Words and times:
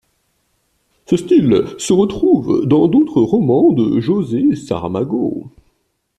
Ce 1.05 1.15
style 1.15 1.63
se 1.77 1.93
retrouve 1.93 2.65
dans 2.65 2.87
d'autres 2.87 3.21
romans 3.21 3.71
de 3.71 3.99
José 3.99 4.55
Saramago. 4.55 5.51